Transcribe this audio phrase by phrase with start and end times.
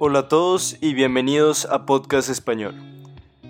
[0.00, 2.76] Hola a todos y bienvenidos a Podcast Español.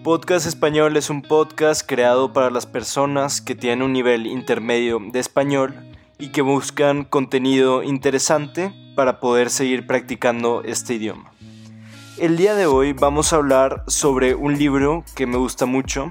[0.02, 5.18] Podcast Español es un podcast creado para las personas que tienen un nivel intermedio de
[5.18, 5.74] español
[6.18, 11.30] y que buscan contenido interesante para poder seguir practicando este idioma.
[12.16, 16.08] El día de hoy vamos a hablar sobre un libro que me gusta mucho,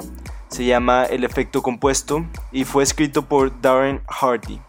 [0.49, 4.61] se llama El efecto compuesto y fue escrito por Darren Hardy.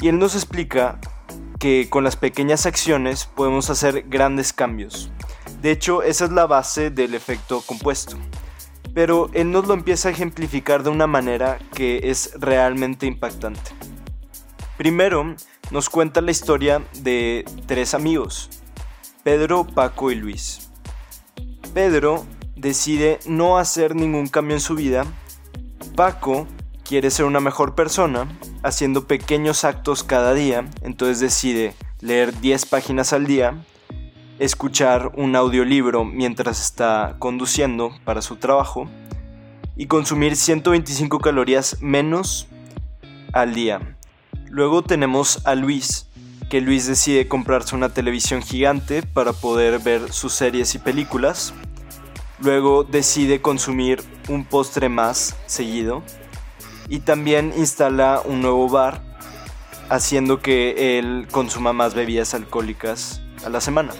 [0.00, 0.98] Y él nos explica
[1.58, 5.10] que con las pequeñas acciones podemos hacer grandes cambios.
[5.60, 8.16] De hecho, esa es la base del efecto compuesto.
[8.94, 13.72] Pero él nos lo empieza a ejemplificar de una manera que es realmente impactante.
[14.76, 15.34] Primero,
[15.70, 18.48] nos cuenta la historia de tres amigos,
[19.24, 20.70] Pedro, Paco y Luis.
[21.74, 22.24] Pedro
[22.56, 25.04] decide no hacer ningún cambio en su vida.
[25.96, 26.46] Paco
[26.84, 28.28] quiere ser una mejor persona
[28.62, 33.64] haciendo pequeños actos cada día, entonces decide leer 10 páginas al día,
[34.38, 38.88] escuchar un audiolibro mientras está conduciendo para su trabajo
[39.76, 42.48] y consumir 125 calorías menos
[43.32, 43.96] al día.
[44.48, 46.06] Luego tenemos a Luis,
[46.48, 51.52] que Luis decide comprarse una televisión gigante para poder ver sus series y películas.
[52.40, 56.02] Luego decide consumir un postre más seguido
[56.88, 59.02] y también instala un nuevo bar
[59.88, 63.92] haciendo que él consuma más bebidas alcohólicas a la semana.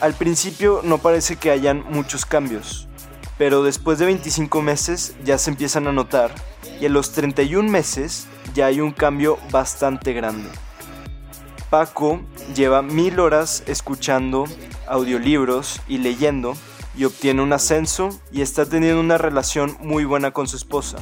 [0.00, 2.88] Al principio no parece que hayan muchos cambios,
[3.38, 6.34] pero después de 25 meses ya se empiezan a notar
[6.80, 10.48] y a los 31 meses ya hay un cambio bastante grande.
[11.70, 12.20] Paco
[12.54, 14.44] lleva mil horas escuchando
[14.86, 16.56] audiolibros y leyendo
[16.96, 20.98] y obtiene un ascenso y está teniendo una relación muy buena con su esposa.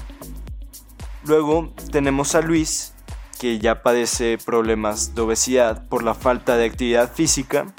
[1.27, 2.92] Luego tenemos a Luis,
[3.41, 7.75] que ya padece problemas de obesidad por la falta de actividad física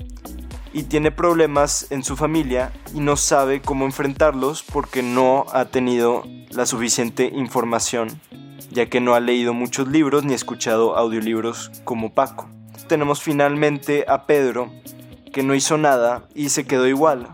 [0.73, 6.23] y tiene problemas en su familia y no sabe cómo enfrentarlos porque no ha tenido
[6.49, 8.19] la suficiente información,
[8.71, 12.49] ya que no ha leído muchos libros ni escuchado audiolibros como Paco.
[12.87, 14.71] Tenemos finalmente a Pedro,
[15.31, 17.29] que no hizo nada y se quedó igual,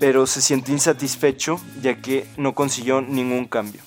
[0.00, 3.80] pero se siente insatisfecho ya que no consiguió ningún cambio.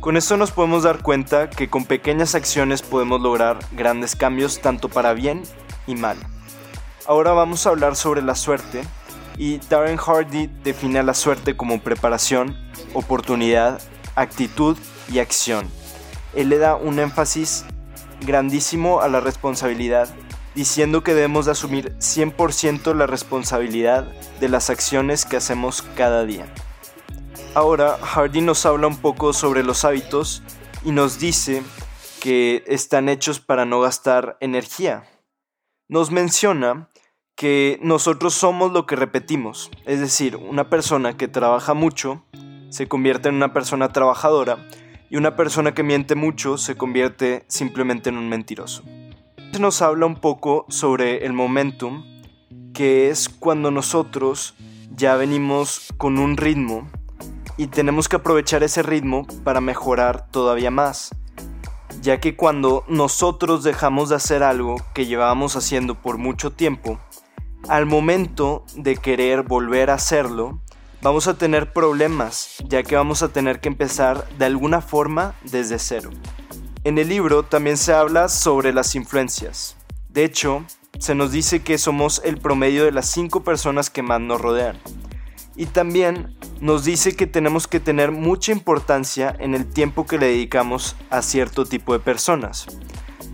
[0.00, 4.88] Con esto nos podemos dar cuenta que con pequeñas acciones podemos lograr grandes cambios tanto
[4.88, 5.42] para bien
[5.86, 6.16] y mal.
[7.06, 8.82] Ahora vamos a hablar sobre la suerte
[9.36, 12.56] y Darren Hardy define la suerte como preparación,
[12.94, 13.80] oportunidad,
[14.14, 14.76] actitud
[15.10, 15.66] y acción.
[16.34, 17.64] Él le da un énfasis
[18.20, 20.08] grandísimo a la responsabilidad
[20.54, 24.06] diciendo que debemos de asumir 100% la responsabilidad
[24.40, 26.52] de las acciones que hacemos cada día.
[27.56, 30.42] Ahora, Hardy nos habla un poco sobre los hábitos
[30.84, 31.62] y nos dice
[32.20, 35.08] que están hechos para no gastar energía.
[35.88, 36.90] Nos menciona
[37.34, 42.24] que nosotros somos lo que repetimos, es decir, una persona que trabaja mucho
[42.68, 44.58] se convierte en una persona trabajadora
[45.10, 48.82] y una persona que miente mucho se convierte simplemente en un mentiroso
[49.58, 52.04] nos habla un poco sobre el momentum,
[52.74, 54.54] que es cuando nosotros
[54.90, 56.90] ya venimos con un ritmo
[57.56, 61.10] y tenemos que aprovechar ese ritmo para mejorar todavía más,
[62.02, 66.98] ya que cuando nosotros dejamos de hacer algo que llevábamos haciendo por mucho tiempo,
[67.68, 70.60] al momento de querer volver a hacerlo,
[71.02, 75.78] vamos a tener problemas, ya que vamos a tener que empezar de alguna forma desde
[75.78, 76.10] cero.
[76.84, 79.76] En el libro también se habla sobre las influencias.
[80.08, 80.64] De hecho,
[80.98, 84.78] se nos dice que somos el promedio de las cinco personas que más nos rodean.
[85.56, 90.26] Y también nos dice que tenemos que tener mucha importancia en el tiempo que le
[90.26, 92.66] dedicamos a cierto tipo de personas,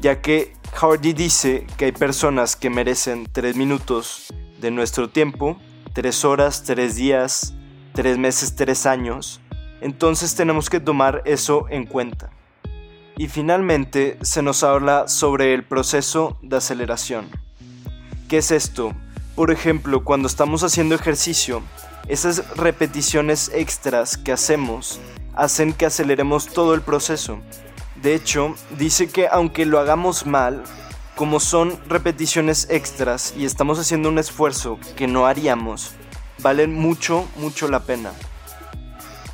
[0.01, 5.59] ya que Hardy dice que hay personas que merecen tres minutos de nuestro tiempo,
[5.93, 7.55] tres horas, tres días,
[7.93, 9.41] tres meses, tres años,
[9.81, 12.31] entonces tenemos que tomar eso en cuenta.
[13.17, 17.29] Y finalmente se nos habla sobre el proceso de aceleración.
[18.29, 18.95] ¿Qué es esto?
[19.35, 21.63] Por ejemplo, cuando estamos haciendo ejercicio,
[22.09, 25.01] esas repeticiones extras que hacemos
[25.35, 27.41] hacen que aceleremos todo el proceso.
[28.03, 30.63] De hecho, dice que aunque lo hagamos mal,
[31.17, 35.93] como son repeticiones extras y estamos haciendo un esfuerzo que no haríamos,
[36.43, 38.13] valen mucho, mucho la pena.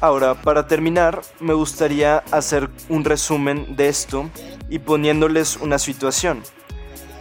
[0.01, 4.31] Ahora, para terminar, me gustaría hacer un resumen de esto
[4.69, 6.43] y poniéndoles una situación.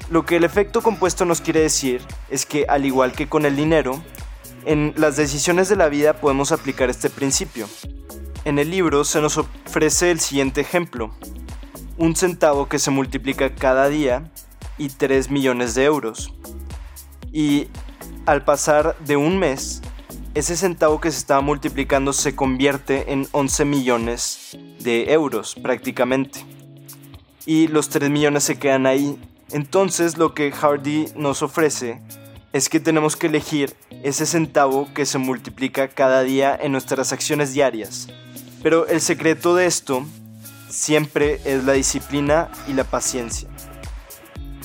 [0.09, 3.55] Lo que el efecto compuesto nos quiere decir es que, al igual que con el
[3.55, 4.03] dinero,
[4.65, 7.67] en las decisiones de la vida podemos aplicar este principio.
[8.45, 11.11] En el libro se nos ofrece el siguiente ejemplo.
[11.97, 14.31] Un centavo que se multiplica cada día
[14.77, 16.33] y 3 millones de euros.
[17.31, 17.67] Y
[18.25, 19.81] al pasar de un mes,
[20.33, 26.45] ese centavo que se estaba multiplicando se convierte en 11 millones de euros prácticamente.
[27.45, 29.19] Y los 3 millones se quedan ahí.
[29.51, 32.01] Entonces lo que Hardy nos ofrece
[32.57, 37.53] es que tenemos que elegir ese centavo que se multiplica cada día en nuestras acciones
[37.53, 38.07] diarias.
[38.63, 40.03] Pero el secreto de esto
[40.67, 43.47] siempre es la disciplina y la paciencia.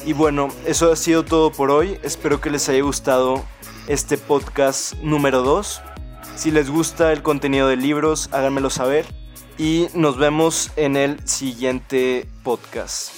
[0.07, 1.99] Y bueno, eso ha sido todo por hoy.
[2.03, 3.45] Espero que les haya gustado
[3.87, 5.83] este podcast número 2.
[6.35, 9.05] Si les gusta el contenido de libros, háganmelo saber.
[9.59, 13.13] Y nos vemos en el siguiente podcast.